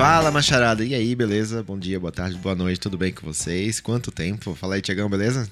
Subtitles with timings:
[0.00, 0.82] Fala, macharada.
[0.82, 1.62] E aí, beleza?
[1.62, 3.80] Bom dia, boa tarde, boa noite, tudo bem com vocês?
[3.80, 4.54] Quanto tempo?
[4.54, 5.46] Fala aí, Tiagão, beleza?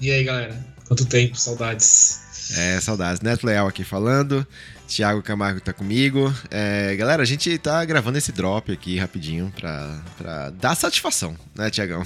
[0.00, 0.58] E aí, galera?
[0.88, 1.38] Quanto tempo?
[1.38, 2.54] Saudades.
[2.56, 3.20] É, saudades.
[3.20, 4.46] Neto Leal aqui falando.
[4.88, 6.34] Thiago Camargo tá comigo.
[6.50, 11.68] É, galera, a gente tá gravando esse drop aqui rapidinho pra, pra dar satisfação, né,
[11.68, 12.02] Tiagão?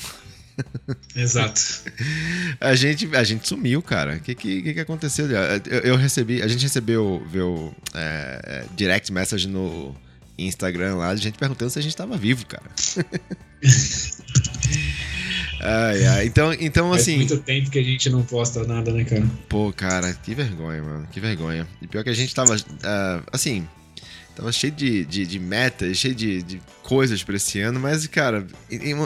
[1.14, 1.60] Exato.
[2.60, 4.16] a, gente, a gente sumiu, cara.
[4.16, 5.30] O que, que, que aconteceu?
[5.30, 9.94] Eu, eu, recebi, a gente recebeu viu, é, direct message no
[10.38, 12.64] Instagram lá, a gente perguntando se a gente tava vivo, cara.
[15.60, 16.26] ai, ai.
[16.26, 17.16] Então, então Faz assim.
[17.16, 19.24] muito tempo que a gente não posta nada, né, cara?
[19.48, 21.08] Pô, cara, que vergonha, mano.
[21.10, 21.66] Que vergonha.
[21.80, 22.54] E pior que a gente tava.
[22.54, 23.66] Uh, assim.
[24.34, 28.46] Tava cheio de, de, de metas, cheio de, de coisas pra esse ano, mas, cara,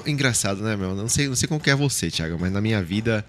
[0.04, 0.96] engraçado, né, meu?
[0.96, 3.24] Não sei, não sei como que é você, Thiago, mas na minha vida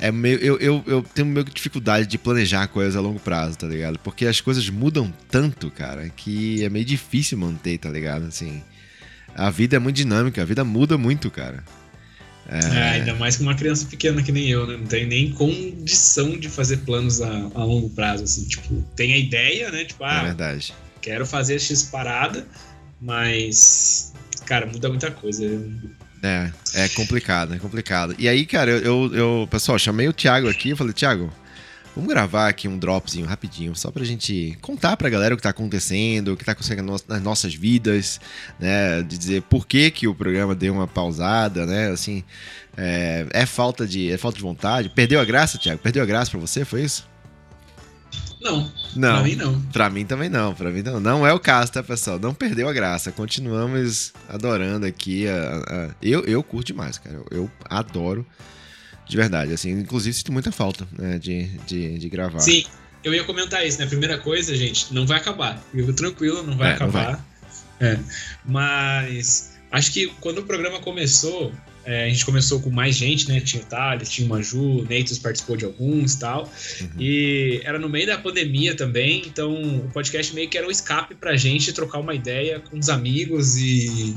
[0.00, 3.58] é meio, eu, eu, eu tenho meio que dificuldade de planejar coisas a longo prazo,
[3.58, 3.98] tá ligado?
[3.98, 8.26] Porque as coisas mudam tanto, cara, que é meio difícil manter, tá ligado?
[8.26, 8.62] Assim,
[9.34, 11.62] a vida é muito dinâmica, a vida muda muito, cara.
[12.48, 12.58] É...
[12.58, 14.76] É, ainda mais com uma criança pequena que nem eu, né?
[14.76, 18.48] Não tem nem condição de fazer planos a, a longo prazo, assim.
[18.48, 19.84] Tipo, tem a ideia, né?
[19.84, 22.46] Tipo, ah, é verdade quero fazer X parada,
[23.00, 24.12] mas,
[24.46, 25.44] cara, muda muita coisa.
[26.22, 28.14] É, é complicado, é complicado.
[28.18, 31.32] E aí, cara, eu, eu pessoal, chamei o Thiago aqui, eu falei, Thiago,
[31.96, 35.50] vamos gravar aqui um dropzinho rapidinho, só pra gente contar pra galera o que tá
[35.50, 38.20] acontecendo, o que tá acontecendo nas nossas vidas,
[38.58, 42.22] né, de dizer por que que o programa deu uma pausada, né, assim,
[42.76, 44.90] é, é falta de é falta de vontade.
[44.90, 45.80] Perdeu a graça, Thiago?
[45.80, 47.09] Perdeu a graça pra você, foi isso?
[48.40, 48.72] Não.
[48.96, 49.14] Não.
[49.14, 49.60] Pra mim, não.
[49.60, 50.54] Pra mim também não.
[50.54, 50.98] Pra mim não.
[50.98, 52.18] Não é o caso, tá, pessoal?
[52.18, 53.12] Não perdeu a graça.
[53.12, 55.28] Continuamos adorando aqui.
[55.28, 55.90] A, a...
[56.02, 57.16] Eu, eu curto demais, cara.
[57.16, 58.26] Eu, eu, adoro.
[59.06, 59.52] De verdade.
[59.52, 62.40] Assim, inclusive, sinto muita falta né, de, de, de gravar.
[62.40, 62.64] Sim,
[63.04, 63.86] eu ia comentar isso, né?
[63.86, 65.62] Primeira coisa, gente, não vai acabar.
[65.72, 67.04] Fico tranquilo, não vai é, acabar.
[67.04, 67.92] Não vai.
[67.92, 67.98] É.
[68.44, 71.52] Mas acho que quando o programa começou,
[71.84, 73.40] é, a gente começou com mais gente, né?
[73.40, 76.50] Tinha o Thales, tinha o Maju, o Neitos participou de alguns e tal.
[76.80, 76.88] Uhum.
[76.98, 81.14] E era no meio da pandemia também, então o podcast meio que era um escape
[81.14, 84.14] pra gente trocar uma ideia com os amigos e,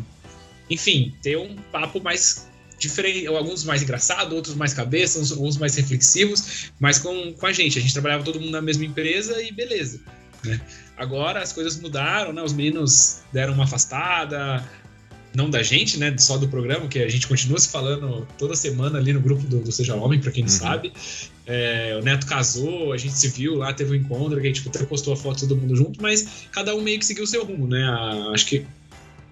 [0.69, 2.47] enfim, ter um papo mais
[2.77, 7.79] diferente, alguns mais engraçados, outros mais cabeça, uns mais reflexivos, mas com, com a gente.
[7.79, 10.01] A gente trabalhava todo mundo na mesma empresa e beleza.
[10.43, 10.59] Né?
[10.97, 12.41] Agora as coisas mudaram, né?
[12.41, 14.63] Os meninos deram uma afastada,
[15.35, 16.15] não da gente, né?
[16.17, 19.59] Só do programa, que a gente continua se falando toda semana ali no grupo do,
[19.59, 20.59] do Seja Homem, para quem não uhum.
[20.59, 20.93] sabe.
[21.45, 24.67] É, o Neto casou, a gente se viu lá, teve um encontro, que a gente
[24.67, 27.43] até postou a foto todo mundo junto, mas cada um meio que seguiu o seu
[27.43, 27.83] rumo, né?
[27.83, 28.65] A, acho que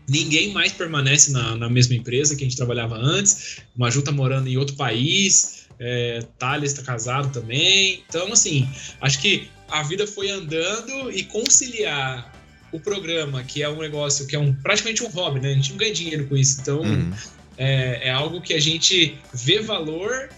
[0.09, 3.59] ninguém mais permanece na, na, mesma empresa que a gente trabalhava antes.
[3.75, 8.03] O Maju tá morando em outro país, é, Thales tá casado também.
[8.09, 8.67] Então, assim,
[8.99, 12.40] acho que a vida foi andando e conciliar
[12.71, 15.51] o programa, que é um negócio que é um praticamente um hobby, né?
[15.51, 16.61] A gente não ganha dinheiro com isso.
[16.61, 17.13] Então, uhum.
[17.57, 20.29] é, é, algo que a gente vê valor,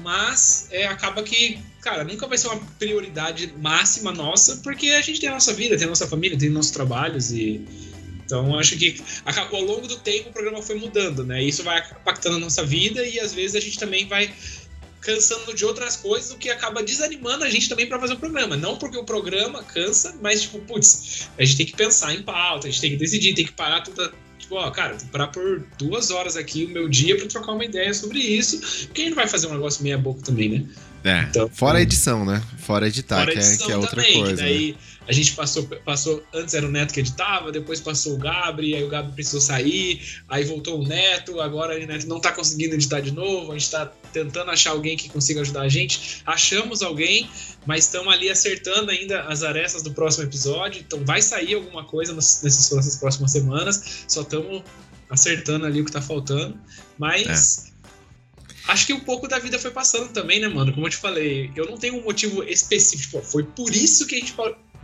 [0.00, 5.20] mas é, acaba que, cara, nunca vai ser uma prioridade máxima nossa, porque a gente
[5.20, 7.64] tem a nossa vida, tem a nossa família, tem nossos trabalhos e.
[8.24, 11.42] Então, acho que ao longo do tempo o programa foi mudando, né?
[11.42, 14.32] Isso vai impactando a nossa vida e às vezes a gente também vai
[15.04, 18.56] cansando de outras coisas, o que acaba desanimando a gente também para fazer o programa.
[18.56, 22.66] Não porque o programa cansa, mas tipo, putz, a gente tem que pensar em pauta,
[22.66, 24.12] a gente tem que decidir, tem que parar toda.
[24.38, 27.52] Tipo, ó, cara, tem que parar por duas horas aqui o meu dia para trocar
[27.52, 30.48] uma ideia sobre isso, porque a gente não vai fazer um negócio meia boca também,
[30.48, 30.64] né?
[31.04, 31.22] É.
[31.28, 32.42] Então, fora a edição, né?
[32.58, 34.36] Fora editar, fora que, é, que é outra também, coisa.
[34.36, 34.78] Daí, né?
[35.06, 38.82] A gente passou, passou, antes era o Neto que editava, depois passou o Gabri, aí
[38.82, 43.00] o Gabri precisou sair, aí voltou o Neto, agora o Neto não tá conseguindo editar
[43.00, 46.22] de novo, a gente tá tentando achar alguém que consiga ajudar a gente.
[46.24, 47.28] Achamos alguém,
[47.66, 52.14] mas estamos ali acertando ainda as arestas do próximo episódio, então vai sair alguma coisa
[52.14, 54.62] nessas, nessas próximas semanas, só estamos
[55.10, 56.58] acertando ali o que tá faltando,
[56.98, 57.68] mas...
[57.70, 57.74] É.
[58.66, 60.72] Acho que um pouco da vida foi passando também, né, mano?
[60.72, 63.20] Como eu te falei, eu não tenho um motivo específico.
[63.20, 64.32] Foi por isso que a gente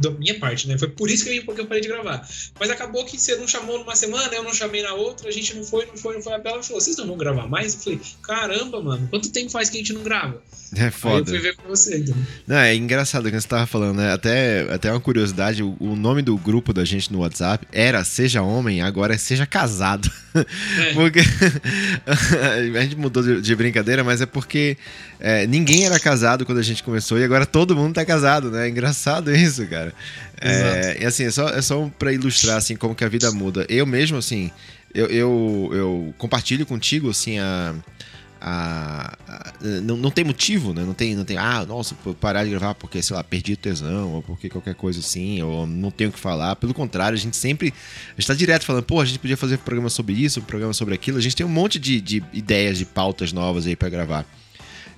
[0.00, 0.78] da minha parte, né?
[0.78, 2.26] Foi por isso que eu, porque eu parei de gravar.
[2.58, 5.54] Mas acabou que você não chamou numa semana, eu não chamei na outra, a gente
[5.54, 6.32] não foi, não foi, não foi.
[6.32, 7.74] A Bela falou: vocês não vão gravar mais?
[7.74, 10.42] Eu falei: caramba, mano, quanto tempo faz que a gente não grava?
[10.76, 11.14] É foda.
[11.14, 12.22] Aí eu fui ver com você, entendeu?
[12.46, 14.12] Não, é engraçado o que você tava falando, né?
[14.12, 18.42] Até, até uma curiosidade: o, o nome do grupo da gente no WhatsApp era Seja
[18.42, 20.10] Homem, agora é Seja Casado.
[20.34, 20.92] É.
[20.94, 21.20] porque
[22.78, 24.76] a gente mudou de, de, brincadeira, mas é porque
[25.18, 28.66] é, ninguém era casado quando a gente começou e agora todo mundo tá casado, né?
[28.66, 29.92] É engraçado isso, cara.
[30.40, 33.66] É, e assim, é só, é só pra ilustrar assim, como que a vida muda.
[33.68, 34.50] Eu mesmo, assim,
[34.94, 37.74] eu, eu, eu compartilho contigo assim, a,
[38.40, 39.52] a, a
[39.82, 40.82] não, não tem motivo, né?
[40.82, 44.22] Não tem, não tem, ah, nossa, parar de gravar porque, sei lá, perdi tesão, ou
[44.22, 46.56] porque qualquer coisa assim, ou não tenho o que falar.
[46.56, 47.74] Pelo contrário, a gente sempre
[48.16, 50.94] está direto falando, pô, a gente podia fazer um programa sobre isso, um programa sobre
[50.94, 51.18] aquilo.
[51.18, 54.26] A gente tem um monte de, de ideias, de pautas novas aí para gravar.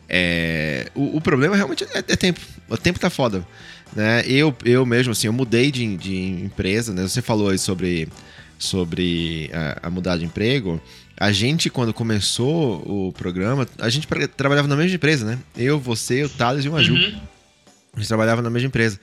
[0.09, 2.41] É, o, o, problema realmente é, é, tempo.
[2.69, 3.47] O tempo tá foda.
[3.95, 4.23] Né?
[4.27, 7.03] Eu, eu mesmo, assim, eu mudei de, de empresa, né?
[7.03, 8.09] Você falou aí sobre,
[8.59, 10.81] sobre a, a mudar de emprego.
[11.23, 15.39] A gente, quando começou o programa, a gente trabalhava na mesma empresa, né?
[15.57, 16.95] Eu, você, o Thales e o Maju.
[16.95, 17.21] Uhum.
[17.95, 18.99] A gente trabalhava na mesma empresa.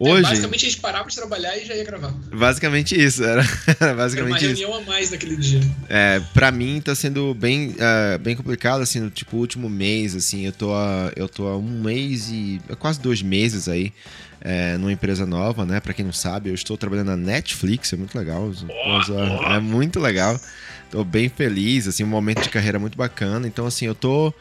[0.00, 2.14] É, Hoje, é, basicamente a gente parava de trabalhar e já ia gravar.
[2.32, 3.42] Basicamente isso, era,
[3.94, 5.60] basicamente era uma reunião a mais naquele dia.
[5.90, 10.46] É, pra mim tá sendo bem, uh, bem complicado, assim, no tipo, último mês, assim,
[10.46, 13.92] eu tô a, eu tô há um mês e quase dois meses aí
[14.40, 15.80] é, numa empresa nova, né?
[15.80, 18.50] Pra quem não sabe, eu estou trabalhando na Netflix, é muito legal.
[18.50, 20.40] Oh, É muito legal.
[20.90, 23.46] Tô bem feliz, assim, um momento de carreira muito bacana.
[23.46, 24.32] Então, assim, eu tô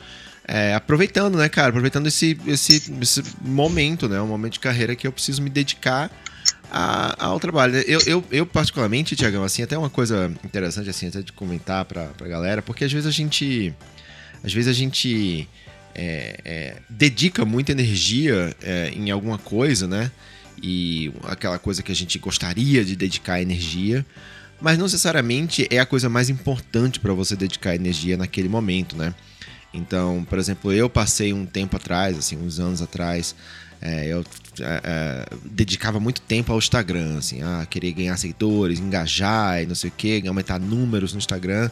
[0.48, 1.70] é, aproveitando, né, cara?
[1.70, 4.22] Aproveitando esse, esse, esse momento, né?
[4.22, 6.10] Um momento de carreira que eu preciso me dedicar
[6.72, 7.76] a, ao trabalho.
[7.80, 12.06] Eu, eu, eu particularmente, Tiagão, assim, até uma coisa interessante, assim, até de comentar pra,
[12.10, 13.74] pra galera, porque às vezes a gente.
[14.44, 15.50] Às vezes a gente
[15.94, 20.12] é, é, dedica muita energia é, em alguma coisa, né?
[20.62, 24.06] E aquela coisa que a gente gostaria de dedicar energia
[24.60, 29.14] mas não necessariamente é a coisa mais importante para você dedicar energia naquele momento, né?
[29.74, 33.36] Então, por exemplo, eu passei um tempo atrás, assim, uns anos atrás,
[33.82, 34.24] é, eu
[34.60, 39.76] é, é, dedicava muito tempo ao Instagram, assim, a querer ganhar seguidores, engajar e não
[39.76, 41.70] sei o que, aumentar números no Instagram.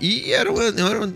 [0.00, 1.12] E era, era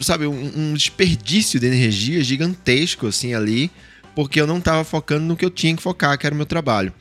[0.00, 3.70] sabe, um, um desperdício de energia gigantesco, assim, ali,
[4.14, 6.46] porque eu não estava focando no que eu tinha que focar, que era o meu
[6.46, 6.92] trabalho.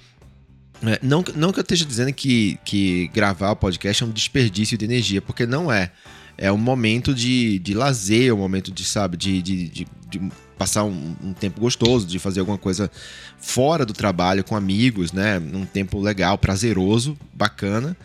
[0.83, 4.78] É, não, não que eu esteja dizendo que, que gravar o podcast é um desperdício
[4.78, 5.92] de energia, porque não é.
[6.38, 10.83] É um momento de, de lazer, um momento de, sabe, de, de, de, de passar
[10.83, 12.89] um, um, tempo gostoso, de fazer alguma coisa
[13.38, 15.39] fora do trabalho com amigos, né?
[15.39, 17.95] Um tempo legal, prazeroso, bacana,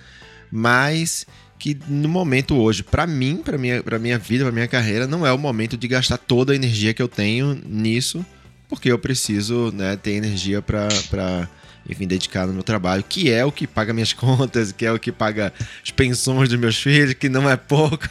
[0.50, 1.26] mas
[1.58, 5.26] que no momento hoje, para mim, para minha, pra minha vida, para minha carreira, não
[5.26, 8.24] é o momento de gastar toda a energia que eu tenho nisso,
[8.68, 11.48] porque eu preciso né, ter energia para
[11.88, 14.98] enfim, dedicar no meu trabalho, que é o que paga minhas contas, que é o
[14.98, 15.52] que paga
[15.82, 18.08] as pensões dos meus filhos, que não é pouco.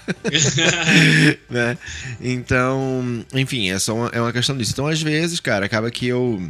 [1.49, 1.77] né?
[2.21, 4.71] Então, enfim, é só uma, é uma questão disso.
[4.71, 6.41] Então, às vezes, cara, acaba que eu.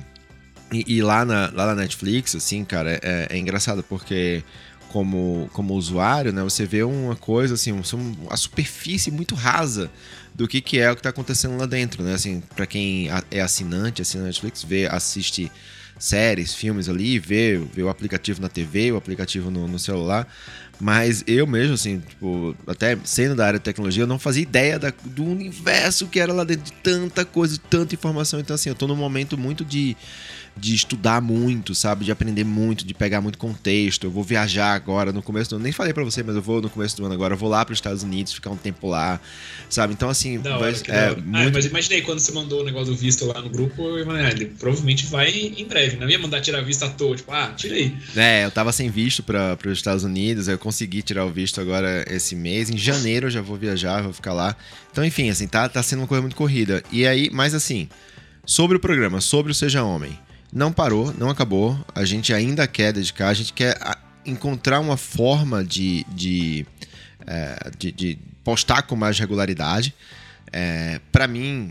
[0.71, 4.43] E, e lá, na, lá na Netflix, assim, cara, é, é engraçado porque
[4.95, 7.81] como, como usuário, né, você vê uma coisa assim, um,
[8.29, 9.91] a superfície muito rasa
[10.33, 12.13] do que, que é o que está acontecendo lá dentro, né?
[12.13, 15.51] Assim, para quem é assinante, assina Netflix, vê, assiste
[15.97, 20.27] séries, filmes ali, ver, ver o aplicativo na TV, o aplicativo no, no celular.
[20.79, 24.77] Mas eu mesmo, assim, tipo, até sendo da área de tecnologia, eu não fazia ideia
[24.77, 28.39] da, do universo que era lá dentro de tanta coisa, de tanta informação.
[28.39, 29.95] Então, assim, eu tô num momento muito de
[30.57, 32.05] de estudar muito, sabe?
[32.05, 34.05] De aprender muito, de pegar muito contexto.
[34.05, 35.63] Eu vou viajar agora no começo do ano.
[35.63, 37.33] Nem falei para você, mas eu vou no começo do ano agora.
[37.33, 39.19] Eu vou lá para os Estados Unidos, ficar um tempo lá,
[39.69, 39.93] sabe?
[39.93, 40.37] Então, assim.
[40.37, 41.53] Vai, é, ah, muito...
[41.53, 44.31] mas imaginei quando você mandou o negócio do visto lá no grupo, eu imaginei, ah,
[44.31, 45.84] ele provavelmente vai em breve.
[45.93, 47.95] Não ia mandar tirar visto à toa, tipo, ah, tirei.
[48.15, 52.05] É, eu tava sem visto para os Estados Unidos, eu consegui tirar o visto agora
[52.09, 52.69] esse mês.
[52.69, 54.55] Em janeiro eu já vou viajar, vou ficar lá.
[54.91, 56.83] Então, enfim, assim, tá, tá sendo uma coisa muito corrida.
[56.91, 57.87] E aí, mas assim,
[58.45, 60.17] sobre o programa, sobre o Seja Homem
[60.55, 61.77] não parou, não acabou.
[61.93, 63.77] A gente ainda quer dedicar, a gente quer
[64.25, 66.65] encontrar uma forma de, de,
[67.27, 69.93] é, de, de postar com mais regularidade.
[70.51, 71.69] É, para mim,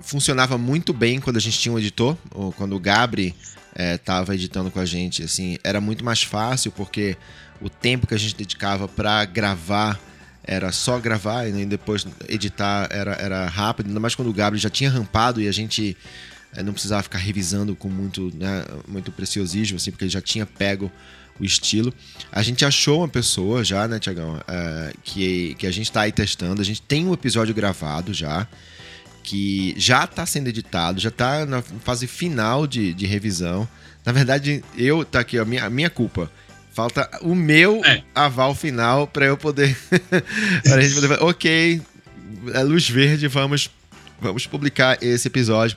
[0.00, 3.34] funcionava muito bem quando a gente tinha um editor, ou quando o Gabri
[3.74, 5.22] estava é, editando com a gente.
[5.22, 7.16] Assim, era muito mais fácil porque
[7.60, 10.00] o tempo que a gente dedicava para gravar
[10.46, 14.70] era só gravar e depois editar era, era rápido, ainda mais quando o Gabri já
[14.70, 15.96] tinha rampado e a gente
[16.54, 20.46] é, não precisava ficar revisando com muito, né, muito preciosismo, assim, porque ele já tinha
[20.46, 20.90] pego
[21.38, 21.92] o estilo.
[22.30, 26.12] A gente achou uma pessoa já, né, Tiagão, é, que, que a gente está aí
[26.12, 26.62] testando.
[26.62, 28.46] A gente tem um episódio gravado já,
[29.26, 33.68] que já está sendo editado, já está na fase final de, de revisão.
[34.04, 36.30] Na verdade, eu, tá aqui, a minha, a minha culpa.
[36.72, 38.04] Falta o meu é.
[38.14, 39.76] aval final para eu poder.
[40.62, 41.22] pra gente poder.
[41.24, 41.82] Ok,
[42.54, 43.68] é luz verde, vamos,
[44.20, 45.76] vamos publicar esse episódio.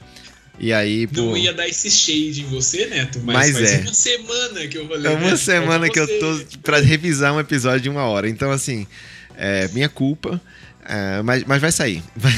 [0.60, 1.22] E aí, pô...
[1.22, 3.82] Não ia dar esse shade em você, Neto, mas, mas faz é.
[3.82, 5.12] uma semana que eu vou ler.
[5.12, 8.30] É uma semana que eu tô pra revisar um episódio de uma hora.
[8.30, 8.86] Então, assim,
[9.36, 10.40] é minha culpa.
[10.90, 12.04] É, mas, mas vai sair.
[12.18, 12.34] Vai,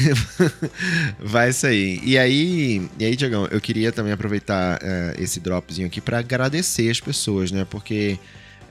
[1.18, 2.00] vai sair.
[2.04, 6.90] E aí, e aí, Tiagão, eu queria também aproveitar é, esse dropzinho aqui para agradecer
[6.90, 7.66] as pessoas, né?
[7.68, 8.18] Porque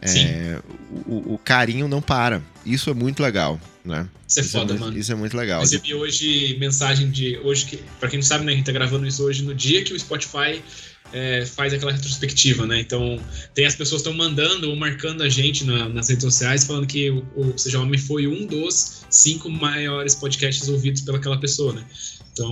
[0.01, 0.59] é,
[1.07, 2.43] o, o, carinho não para.
[2.63, 3.59] Isso é muito legal.
[3.83, 4.07] Né?
[4.27, 4.97] Isso é isso é foda, é muito, mano.
[4.99, 5.61] Isso é muito legal.
[5.61, 7.39] Recebi hoje mensagem de.
[7.39, 9.83] Hoje que, pra quem não sabe, né, a gente tá gravando isso hoje no dia
[9.83, 10.61] que o Spotify
[11.13, 12.79] é, faz aquela retrospectiva, né?
[12.79, 13.19] Então,
[13.53, 17.09] tem as pessoas estão mandando ou marcando a gente na, nas redes sociais falando que
[17.09, 21.85] o, o Seja Homem foi um dos cinco maiores podcasts ouvidos pelaquela pessoa, né?
[22.33, 22.49] Então,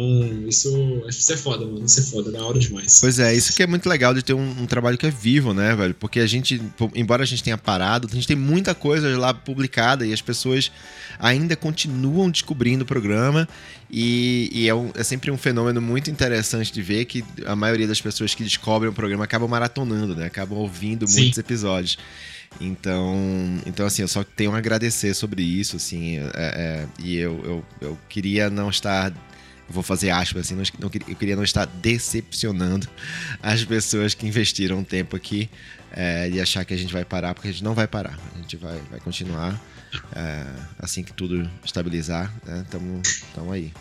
[0.48, 1.86] isso, isso é foda, mano.
[1.86, 3.00] Isso é foda, da hora demais.
[3.00, 5.54] Pois é, isso que é muito legal de ter um, um, trabalho que é vivo,
[5.54, 5.94] né, velho?
[5.94, 6.62] Porque a gente,
[6.94, 10.70] embora a gente tenha parado, a gente tem muita coisa lá publicada e as pessoas
[11.18, 13.48] ainda continuam descobrindo o programa.
[13.90, 17.88] E, e é, um, é, sempre um fenômeno muito interessante de ver que a maioria
[17.88, 20.26] das pessoas que descobrem o programa acabam maratonando, né?
[20.26, 21.22] Acabam ouvindo Sim.
[21.22, 21.98] muitos episódios.
[22.60, 23.16] Então,
[23.66, 27.66] então, assim, eu só tenho a agradecer sobre isso, assim, é, é, e eu, eu,
[27.80, 29.14] eu queria não estar
[29.70, 32.88] vou fazer aspas assim, não, não, eu queria não estar decepcionando
[33.42, 35.50] as pessoas que investiram tempo aqui
[35.92, 38.38] é, e achar que a gente vai parar, porque a gente não vai parar, a
[38.38, 39.60] gente vai, vai continuar
[40.16, 40.46] é,
[40.80, 42.66] assim que tudo estabilizar, né,
[43.52, 43.72] aí.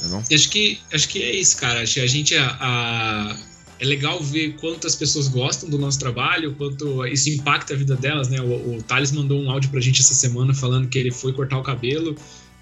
[0.00, 1.82] Tá acho que, acho que é isso, cara.
[1.82, 3.36] Acho que a gente a, a,
[3.78, 8.28] é legal ver quantas pessoas gostam do nosso trabalho, quanto isso impacta a vida delas,
[8.28, 8.40] né?
[8.40, 11.58] O, o Thales mandou um áudio pra gente essa semana falando que ele foi cortar
[11.58, 12.16] o cabelo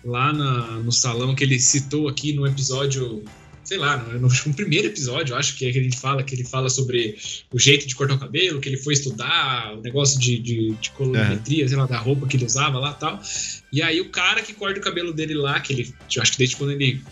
[0.05, 3.25] lá na, no salão que ele citou aqui no episódio,
[3.65, 6.69] sei lá, no, no, primeiro episódio, acho que é que gente fala, que ele fala
[6.69, 7.17] sobre
[7.53, 10.91] o jeito de cortar o cabelo, que ele foi estudar o negócio de, de, de
[10.91, 13.21] colorimetria, sei lá, da roupa que ele usava lá e tal.
[13.73, 16.39] E aí o cara que corta o cabelo dele lá, que ele, eu acho que
[16.39, 17.03] desde quando ele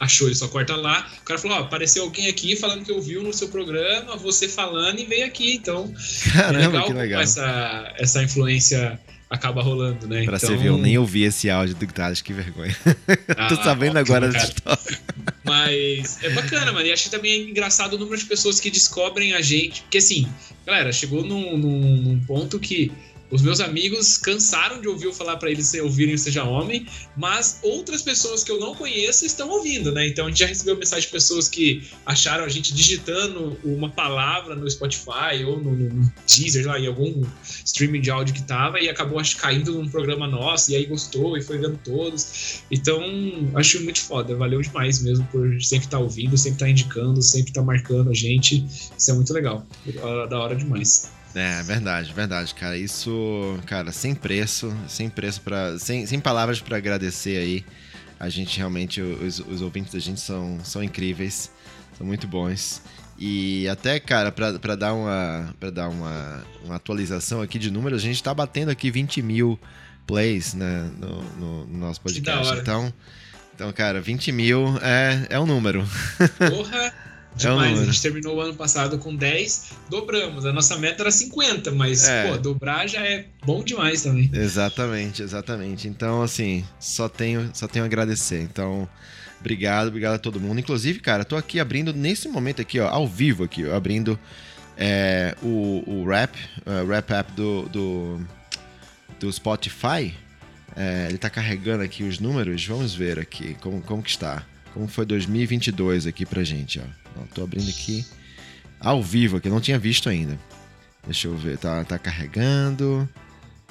[0.00, 1.06] achou, ele só corta lá.
[1.20, 4.98] O cara falou: Ó, apareceu alguém aqui falando que ouviu no seu programa, você falando
[4.98, 5.54] e veio aqui.
[5.54, 5.92] Então,
[6.32, 7.20] Caramba, é legal, legal.
[7.20, 8.98] Essa, essa influência
[9.30, 10.24] acaba rolando, né?
[10.24, 10.48] Pra então...
[10.48, 12.76] você ver, eu nem ouvi esse áudio do Thales, que vergonha.
[13.36, 14.98] Ah, Tô sabendo ótimo, agora dessa história.
[15.44, 16.86] Mas é bacana, mano.
[16.86, 19.82] E acho também é engraçado o número de pessoas que descobrem a gente.
[19.82, 20.28] Porque assim,
[20.66, 22.92] galera, chegou num, num, num ponto que
[23.30, 28.02] os meus amigos cansaram de ouvir eu falar para eles ouvirem Seja Homem, mas outras
[28.02, 30.08] pessoas que eu não conheço estão ouvindo, né?
[30.08, 34.54] Então a gente já recebeu mensagem de pessoas que acharam a gente digitando uma palavra
[34.56, 37.22] no Spotify ou no, no Deezer, lá, em algum
[37.64, 41.36] streaming de áudio que tava, e acabou acho, caindo num programa nosso, e aí gostou
[41.36, 42.62] e foi vendo todos.
[42.70, 43.00] Então,
[43.54, 44.34] acho muito foda.
[44.34, 47.66] Valeu demais mesmo por sempre estar tá ouvindo, sempre estar tá indicando, sempre estar tá
[47.66, 48.66] marcando a gente.
[48.96, 49.66] Isso é muito legal.
[50.28, 51.19] Da hora demais.
[51.34, 52.76] É, verdade, verdade, cara.
[52.76, 57.64] Isso, cara, sem preço, sem preço para, sem, sem palavras para agradecer aí.
[58.18, 61.50] A gente realmente, os, os ouvintes da gente são, são incríveis,
[61.96, 62.82] são muito bons.
[63.18, 68.04] E até, cara, para dar, uma, pra dar uma, uma atualização aqui de números, a
[68.04, 69.58] gente tá batendo aqui 20 mil
[70.06, 72.58] plays né, no, no, no nosso podcast.
[72.58, 72.92] Então,
[73.54, 75.86] então, cara, 20 mil é, é um número.
[76.50, 77.09] Porra!
[77.40, 77.78] Demais.
[77.78, 80.44] É a gente terminou o ano passado com 10, dobramos.
[80.44, 82.30] A nossa meta era 50, mas, é.
[82.30, 84.30] pô, dobrar já é bom demais também.
[84.32, 85.88] Exatamente, exatamente.
[85.88, 88.42] Então, assim, só tenho, só tenho a agradecer.
[88.42, 88.88] Então,
[89.40, 90.60] obrigado, obrigado a todo mundo.
[90.60, 94.18] Inclusive, cara, tô aqui abrindo nesse momento aqui, ó, ao vivo aqui, ó, abrindo
[94.76, 96.34] é, o, o rap,
[96.66, 98.20] uh, rap app do, do,
[99.18, 100.14] do Spotify.
[100.76, 102.64] É, ele tá carregando aqui os números.
[102.66, 104.44] Vamos ver aqui como, como que está.
[104.72, 107.22] Como foi 2022 aqui pra gente, ó.
[107.34, 108.04] tô abrindo aqui
[108.78, 110.38] ao vivo aqui, não tinha visto ainda.
[111.04, 113.08] Deixa eu ver, tá, tá carregando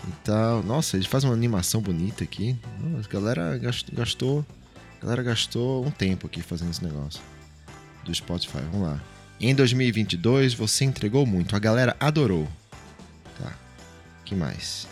[0.07, 0.63] e tal.
[0.63, 2.57] Nossa, ele faz uma animação bonita aqui.
[2.79, 3.57] Nossa, a galera
[3.93, 4.45] gastou,
[4.99, 7.21] a galera gastou um tempo aqui fazendo esse negócio
[8.03, 8.59] do Spotify.
[8.71, 9.01] Vamos lá.
[9.39, 12.47] Em 2022 você entregou muito, a galera adorou.
[13.39, 13.53] Tá.
[14.25, 14.87] Que mais?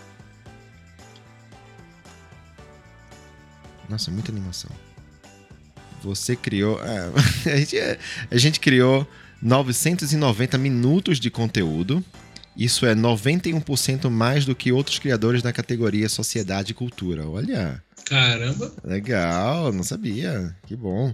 [3.89, 4.71] Nossa, muita animação.
[6.03, 6.79] Você criou.
[6.83, 7.11] É,
[7.51, 7.77] a, gente,
[8.31, 9.07] a gente criou
[9.41, 12.03] 990 minutos de conteúdo.
[12.55, 17.27] Isso é 91% mais do que outros criadores na categoria Sociedade e Cultura.
[17.27, 17.83] Olha.
[18.05, 18.73] Caramba!
[18.83, 20.55] Legal, não sabia.
[20.65, 21.13] Que bom.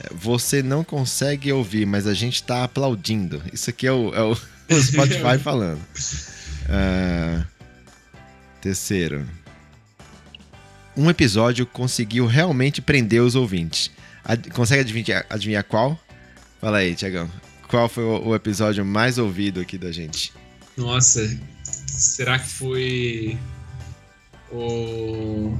[0.00, 3.42] É, você não consegue ouvir, mas a gente está aplaudindo.
[3.52, 5.80] Isso aqui é o, é o, o Spotify falando.
[6.68, 7.44] Uh,
[8.60, 9.26] terceiro.
[10.96, 13.90] Um episódio conseguiu realmente prender os ouvintes.
[14.28, 15.98] Ad consegue adivinhar, adivinhar qual?
[16.60, 17.30] Fala aí, Tiagão.
[17.66, 20.32] Qual foi o, o, episódio mais ouvido aqui da gente?
[20.76, 21.26] Nossa,
[21.86, 23.38] será que foi
[24.52, 25.56] o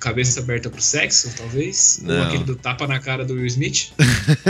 [0.00, 2.00] Cabeça Aberta pro Sexo, talvez?
[2.02, 2.16] Não.
[2.16, 3.92] Ou aquele do tapa na cara do Will Smith?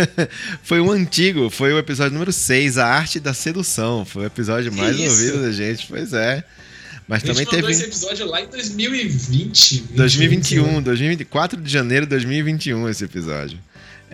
[0.65, 4.07] foi um antigo, foi o episódio número 6, A Arte da Sedução.
[4.07, 6.43] Foi o episódio mais ouvido da gente, pois é.
[7.09, 7.71] Mas também teve.
[7.71, 9.85] esse episódio lá em 2020.
[9.95, 13.59] 2021, 2024 de janeiro de 2021 esse episódio.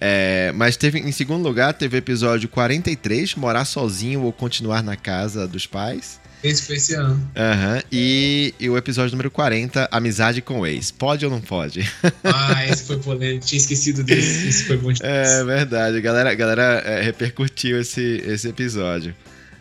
[0.00, 4.97] É, mas teve em segundo lugar teve o episódio 43, morar sozinho ou continuar na
[4.97, 6.21] casa dos pais.
[6.42, 7.14] Esse foi esse ano.
[7.14, 7.83] Uhum.
[7.90, 10.92] E, e, o episódio número 40, Amizade com o Ex.
[10.92, 11.80] Pode ou não pode?
[12.23, 13.45] Ah, esse foi polêmico.
[13.45, 14.49] Tinha esquecido desse.
[14.49, 15.28] Esse foi bom demais.
[15.28, 15.97] É verdade.
[15.97, 19.14] A galera, a galera é, repercutiu esse, esse episódio.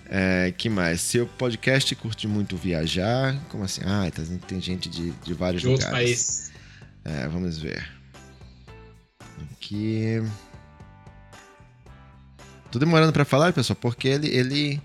[0.09, 1.01] É, que mais?
[1.01, 3.37] Seu podcast curte muito viajar.
[3.49, 3.81] Como assim?
[3.85, 4.09] Ah,
[4.47, 5.89] tem gente de, de vários de lugares.
[5.89, 6.51] De outros países.
[7.03, 7.85] É, vamos ver.
[9.51, 10.21] Aqui.
[12.71, 14.81] Tô demorando para falar, pessoal, porque ele, ele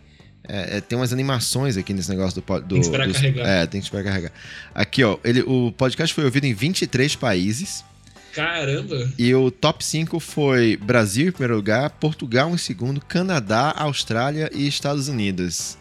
[0.49, 2.61] é, é, tem umas animações aqui nesse negócio do.
[2.61, 3.49] do tem que esperar do, carregar.
[3.49, 4.33] É, tem que esperar carregar.
[4.75, 7.85] Aqui, ó, ele, o podcast foi ouvido em 23 países.
[8.33, 9.13] Caramba!
[9.19, 14.67] E o top 5 foi Brasil em primeiro lugar, Portugal em segundo, Canadá, Austrália e
[14.67, 15.77] Estados Unidos.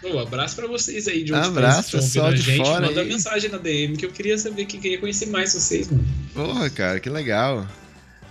[0.00, 2.64] Pô, abraço pra vocês aí de outros abraço, países pessoal de gente.
[2.66, 3.08] Fora Manda aí.
[3.08, 6.04] mensagem na DM que eu queria saber, que queria conhecer mais vocês, mano.
[6.34, 7.66] Porra, cara, que legal.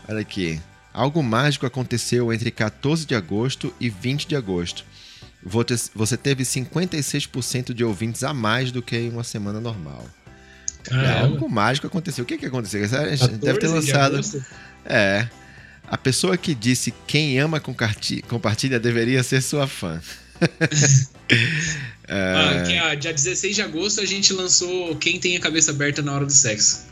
[0.09, 0.59] Olha aqui.
[0.93, 4.83] Algo mágico aconteceu entre 14 de agosto e 20 de agosto.
[5.95, 10.05] Você teve 56% de ouvintes a mais do que em uma semana normal.
[10.83, 11.19] Caramba.
[11.19, 12.23] Algo mágico aconteceu.
[12.23, 12.83] O que, que aconteceu?
[12.83, 14.19] A gente deve ter lançado.
[14.19, 14.41] De
[14.85, 15.27] é.
[15.87, 17.61] A pessoa que disse quem ama
[18.27, 20.01] compartilha deveria ser sua fã.
[22.07, 22.33] é...
[22.35, 26.01] ah, que, ah, dia 16 de agosto a gente lançou Quem tem a cabeça aberta
[26.01, 26.89] na hora do sexo.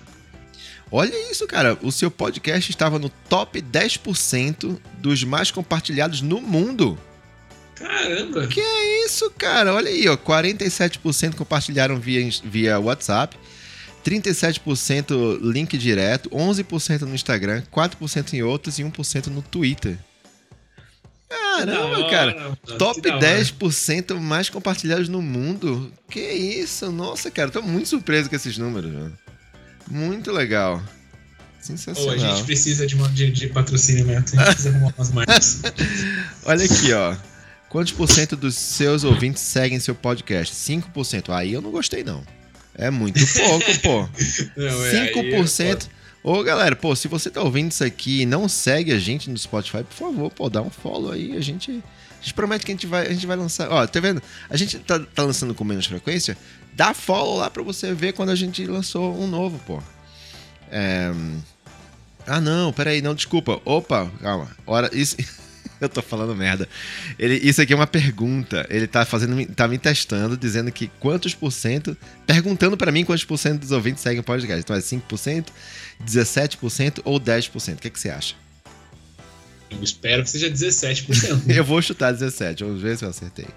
[0.92, 1.78] Olha isso, cara.
[1.82, 6.98] O seu podcast estava no top 10% dos mais compartilhados no mundo.
[7.76, 8.48] Caramba!
[8.48, 9.74] Que é isso, cara?
[9.74, 10.18] Olha aí, ó.
[10.18, 13.38] 47% compartilharam via, via WhatsApp,
[14.04, 19.98] 37% link direto, 11% no Instagram, 4% em outros e 1% no Twitter.
[21.30, 22.58] Caramba, cara.
[22.78, 25.92] Top 10% mais compartilhados no mundo.
[26.10, 26.92] Que isso?
[26.92, 27.52] Nossa, cara.
[27.52, 29.18] Tô muito surpreso com esses números, mano.
[29.90, 30.82] Muito legal.
[31.60, 32.10] Sensacional.
[32.10, 34.18] Oh, a gente precisa de, uma, de, de patrocínio, né?
[34.18, 35.62] A gente precisa arrumar umas marcas.
[36.46, 37.16] Olha aqui, ó.
[37.70, 40.56] Quantos por cento dos seus ouvintes seguem seu podcast?
[40.56, 41.30] 5%.
[41.30, 42.24] Aí eu não gostei, não.
[42.80, 44.10] É muito pouco, pô.
[44.56, 45.86] Não, é, 5%.
[45.86, 49.30] É Ô, galera, pô, se você tá ouvindo isso aqui e não segue a gente
[49.30, 51.36] no Spotify, por favor, pô, dá um follow aí.
[51.38, 53.72] A gente, a gente promete que a gente vai, a gente vai lançar.
[53.72, 54.22] Ó, tá vendo?
[54.50, 56.38] A gente tá, tá lançando com menos frequência,
[56.80, 59.84] Dá follow lá pra você ver quando a gente lançou um novo, pô.
[60.72, 61.12] É...
[62.26, 63.60] Ah, não, peraí, não, desculpa.
[63.66, 64.50] Opa, calma.
[64.66, 65.18] Ora, isso.
[65.82, 66.68] Eu tô falando merda.
[67.18, 68.66] Ele, isso aqui é uma pergunta.
[68.70, 71.96] Ele tá fazendo, tá me testando, dizendo que quantos por cento,
[72.28, 74.62] perguntando para mim quantos por cento dos ouvintes seguem o podcast.
[74.62, 75.46] Então é 5%,
[76.06, 77.74] 17% ou 10%.
[77.74, 78.36] O que, é que você acha?
[79.72, 81.44] Eu espero que seja 17%.
[81.56, 83.48] eu vou chutar 17, vamos ver se eu acertei.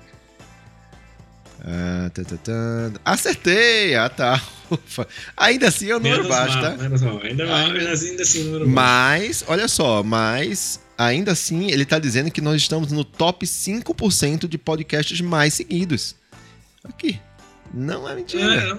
[1.65, 3.01] Ah, tá, tá, tá.
[3.05, 3.95] Acertei!
[3.95, 4.43] Ah, tá.
[4.69, 5.07] Ufa.
[5.37, 6.71] Ainda assim é o número baixo, tá?
[6.71, 7.21] Menos mal.
[7.23, 11.99] Ainda, ainda, ainda assim é o número Mas, olha só, mas ainda assim ele tá
[11.99, 16.15] dizendo que nós estamos no top 5% de podcasts mais seguidos.
[16.85, 17.21] Aqui.
[17.73, 18.79] Não é mentira.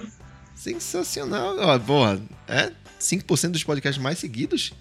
[0.54, 1.56] Sensacional.
[1.58, 4.72] Ó, porra, é 5% dos podcasts mais seguidos?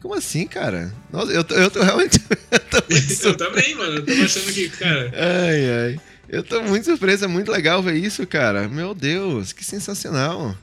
[0.00, 0.92] Como assim, cara?
[1.10, 2.20] Nossa, eu tô, eu tô realmente.
[2.50, 3.96] eu, tô eu também, mano.
[3.96, 5.12] Eu tô achando que, cara.
[5.14, 6.00] Ai, ai.
[6.28, 8.68] Eu tô muito surpreso, é muito legal ver isso, cara.
[8.68, 10.56] Meu Deus, que sensacional.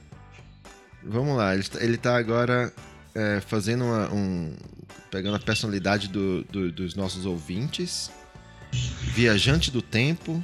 [1.02, 2.72] Vamos lá, ele, tá, ele tá agora
[3.16, 4.54] é, fazendo uma, um.
[5.12, 8.12] pegando a personalidade do, do, dos nossos ouvintes.
[9.14, 10.44] Viajante do tempo.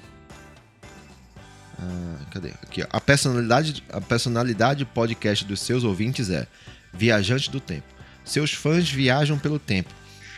[1.80, 2.50] Ah, cadê?
[2.62, 2.88] Aqui, ó.
[2.92, 6.46] A personalidade, a personalidade podcast dos seus ouvintes é
[6.94, 7.88] Viajante do Tempo.
[8.24, 9.90] Seus fãs viajam pelo tempo.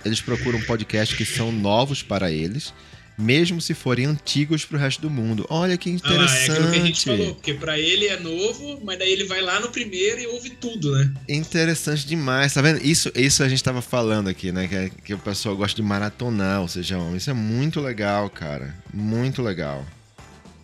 [0.05, 2.73] Eles procuram podcasts que são novos para eles
[3.21, 5.45] mesmo se forem antigos pro resto do mundo.
[5.49, 6.51] Olha que interessante.
[6.51, 9.25] Ah, é aquilo que a gente falou, porque pra ele é novo, mas daí ele
[9.25, 11.13] vai lá no primeiro e ouve tudo, né?
[11.29, 12.83] Interessante demais, tá vendo?
[12.83, 14.67] Isso, isso a gente tava falando aqui, né?
[14.67, 18.75] Que, que o pessoal gosta de maratonar, ou seja, isso é muito legal, cara.
[18.93, 19.85] Muito legal.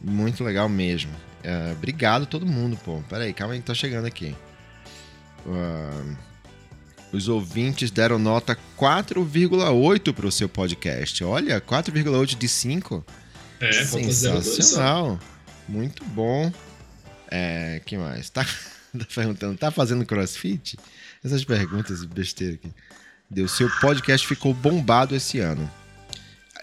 [0.01, 1.11] Muito legal mesmo.
[1.43, 3.01] É, obrigado todo mundo, pô.
[3.09, 4.35] Pera aí, calma aí, tá chegando aqui.
[5.45, 6.27] Uh...
[7.11, 11.23] Os ouvintes deram nota 4,8 para o seu podcast.
[11.23, 13.05] Olha, 4,8 de 5.
[13.61, 15.19] É, sensacional.
[15.67, 16.51] Muito bom.
[17.29, 18.29] É, que mais?
[18.29, 18.43] Tá,
[18.97, 20.77] tá perguntando, tá fazendo crossfit?
[21.23, 22.71] Essas perguntas besteira aqui.
[23.29, 25.69] Deu, seu podcast ficou bombado esse ano.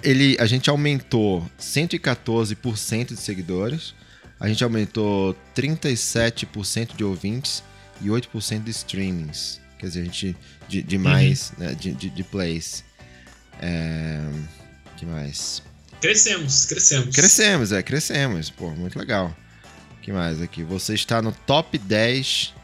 [0.03, 3.95] Ele, a gente aumentou 114% de seguidores,
[4.39, 7.63] a gente aumentou 37% de ouvintes
[8.01, 9.64] e 8% de streamings.
[9.79, 10.37] Quer dizer, a gente.
[10.69, 11.65] De, de mais, uhum.
[11.65, 11.75] né?
[11.75, 12.85] De, de, de, plays.
[13.61, 14.21] É,
[14.97, 15.63] que mais?
[16.01, 17.15] Crescemos, crescemos.
[17.15, 18.51] Crescemos, é, crescemos.
[18.51, 19.35] Pô, muito legal.
[20.03, 20.63] que mais aqui?
[20.63, 22.55] Você está no top 10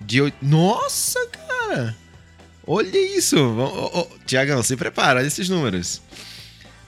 [0.00, 0.32] de.
[0.42, 1.96] Nossa, cara!
[2.66, 3.36] Olha isso!
[3.38, 6.02] Oh, oh, Tiagão, se prepara, olha esses números.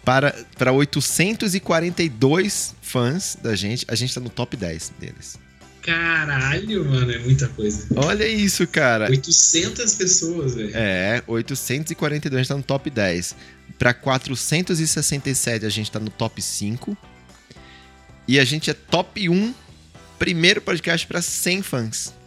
[0.04, 3.86] para, para 842 fãs da gente.
[3.88, 5.38] A gente tá no top 10 deles.
[5.88, 7.86] Caralho, mano, é muita coisa.
[7.96, 9.08] Olha isso, cara.
[9.08, 10.70] 800 pessoas, velho.
[10.74, 13.34] É, 842, a gente tá no top 10.
[13.78, 16.94] Pra 467, a gente tá no top 5.
[18.26, 19.54] E a gente é top 1,
[20.18, 22.17] primeiro podcast pra 100 fãs.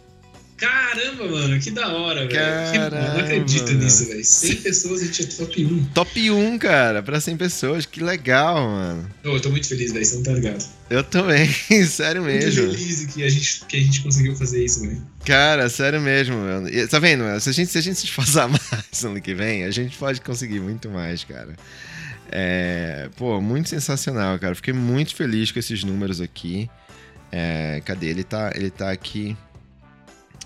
[0.62, 2.84] Caramba, mano, que da hora, velho.
[2.84, 4.24] Eu não acredito nisso, velho.
[4.24, 5.84] 100 pessoas a gente é top 1.
[5.86, 7.84] Top 1, cara, pra 100 pessoas.
[7.84, 9.10] Que legal, mano.
[9.24, 10.04] eu tô muito feliz, velho.
[10.04, 10.64] Você não tá ligado.
[10.88, 11.48] Eu também,
[11.84, 12.62] sério mesmo.
[12.62, 15.02] Muito feliz que a gente, que a gente conseguiu fazer isso, velho.
[15.24, 16.68] Cara, sério mesmo, mano.
[16.68, 17.24] E, tá vendo?
[17.40, 19.98] Se a, gente, se a gente se esforçar mais no ano que vem, a gente
[19.98, 21.56] pode conseguir muito mais, cara.
[22.30, 24.54] É, pô, muito sensacional, cara.
[24.54, 26.70] Fiquei muito feliz com esses números aqui.
[27.32, 28.06] É, cadê?
[28.06, 29.36] Ele tá, ele tá aqui.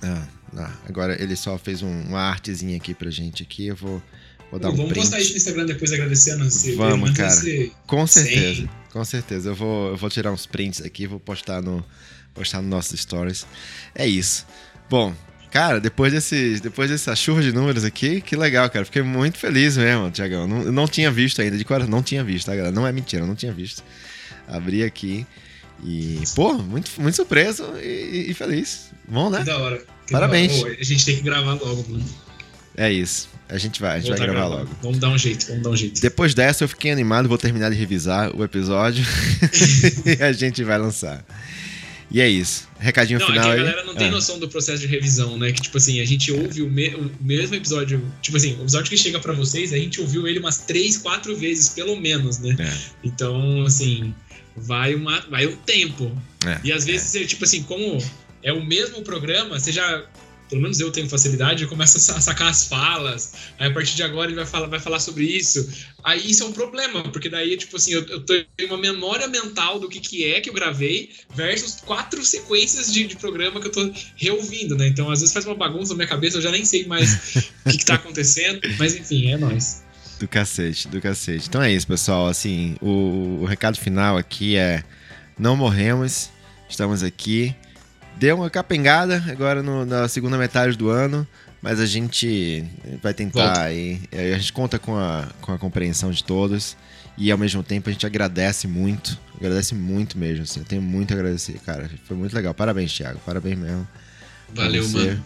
[0.02, 3.66] Ah, ah, agora ele só fez um, uma artezinha aqui pra gente aqui.
[3.66, 4.02] Eu vou,
[4.50, 5.02] vou dar Pô, um vamos print.
[5.02, 6.74] postar isso no Instagram depois agradecendo você.
[6.76, 7.34] Vamos, cara.
[7.86, 8.68] Com certeza.
[8.92, 9.50] Com certeza.
[9.50, 11.84] Eu vou, eu vou tirar uns prints aqui, vou postar no,
[12.34, 13.46] postar no nossos stories.
[13.94, 14.46] É isso.
[14.88, 15.14] Bom,
[15.50, 18.84] cara, depois desse, depois dessa chuva de números aqui, que legal, cara.
[18.84, 20.46] Fiquei muito feliz mesmo, Tiagão.
[20.46, 22.74] Não, não tinha visto ainda, de coração, não tinha visto, tá, galera?
[22.74, 23.82] Não é mentira, não tinha visto.
[24.46, 25.26] Abri aqui.
[25.84, 28.90] E, pô, muito, muito surpreso e, e feliz.
[29.06, 29.38] Bom, né?
[29.38, 29.84] Que da hora.
[30.06, 30.52] Que Parabéns.
[30.52, 30.74] Da hora.
[30.74, 32.04] Pô, a gente tem que gravar logo, mano.
[32.76, 33.28] É isso.
[33.48, 34.64] A gente vai, a gente vai gravar gravando.
[34.64, 34.76] logo.
[34.82, 36.00] Vamos dar um jeito, vamos dar um jeito.
[36.00, 39.04] Depois dessa eu fiquei animado, vou terminar de revisar o episódio
[40.04, 41.24] e a gente vai lançar.
[42.10, 42.68] E é isso.
[42.78, 44.12] Recadinho não, final é a galera não tem ah.
[44.12, 45.50] noção do processo de revisão, né?
[45.52, 48.02] Que, tipo assim, a gente ouve o, me o mesmo episódio.
[48.22, 51.36] Tipo assim, o episódio que chega para vocês, a gente ouviu ele umas três, quatro
[51.36, 52.56] vezes, pelo menos, né?
[52.58, 52.72] É.
[53.02, 54.14] Então, assim,
[54.56, 56.10] vai, uma, vai um tempo.
[56.44, 57.24] É, e às vezes, é.
[57.24, 57.98] tipo assim, como
[58.42, 60.04] é o mesmo programa, você já.
[60.48, 63.32] Pelo menos eu tenho facilidade, eu começo a sacar as falas.
[63.58, 65.68] Aí a partir de agora ele vai falar, vai falar sobre isso.
[66.04, 69.80] Aí isso é um problema, porque daí, tipo assim, eu, eu tenho uma memória mental
[69.80, 73.72] do que, que é que eu gravei versus quatro sequências de, de programa que eu
[73.72, 74.86] tô reouvindo, né?
[74.86, 77.34] Então, às vezes faz uma bagunça na minha cabeça, eu já nem sei mais
[77.66, 78.60] o que, que tá acontecendo.
[78.78, 79.82] Mas enfim, é nóis.
[80.18, 81.46] Do cacete, do cacete.
[81.48, 82.26] Então é isso, pessoal.
[82.26, 84.82] Assim, o, o recado final aqui é:
[85.38, 86.30] não morremos,
[86.68, 87.54] estamos aqui.
[88.16, 91.26] Deu uma capengada agora no, na segunda metade do ano,
[91.60, 92.64] mas a gente
[93.02, 94.00] vai tentar aí.
[94.10, 96.76] A gente conta com a, com a compreensão de todos
[97.18, 99.18] e ao mesmo tempo a gente agradece muito.
[99.36, 100.44] Agradece muito mesmo.
[100.44, 101.90] Assim, eu tenho muito a agradecer, cara.
[102.04, 102.54] Foi muito legal.
[102.54, 103.20] Parabéns, Thiago.
[103.24, 103.86] Parabéns mesmo.
[104.54, 105.24] Valeu, você, mano.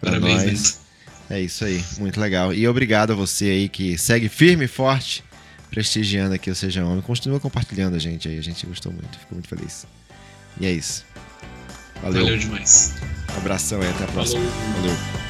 [0.00, 0.85] Parabéns.
[1.28, 2.54] É isso aí, muito legal.
[2.54, 5.24] E obrigado a você aí que segue firme e forte,
[5.70, 7.02] prestigiando aqui o Seja Homem.
[7.02, 9.86] Continua compartilhando a gente aí, a gente gostou muito, ficou muito feliz.
[10.60, 11.04] E é isso.
[12.02, 12.22] Valeu.
[12.22, 12.94] Valeu demais.
[13.34, 14.40] Um abração e até a próxima.
[14.40, 14.74] Falou.
[14.82, 15.25] Valeu.